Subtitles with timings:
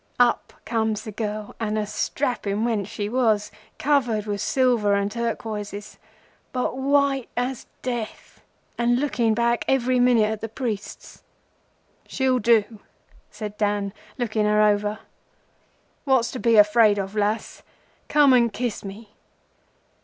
[0.19, 5.99] Up comes the girl, and a strapping wench she was, covered with silver and turquoises
[6.51, 8.41] but white as death,
[8.79, 11.21] and looking back every minute at the priests.
[12.07, 12.79] "'She'll do,'
[13.29, 14.97] said Dan, looking her over.
[16.05, 17.61] 'What's to be afraid of, lass?
[18.09, 19.11] Come and kiss me.